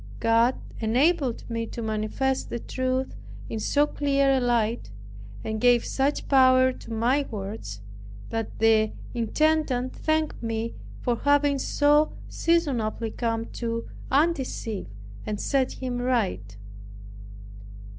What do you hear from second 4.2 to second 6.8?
a light, and gave such power